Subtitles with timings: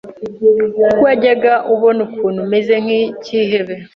[0.87, 3.75] kuko yajyaga abona ukuntu meze nk’ikihebe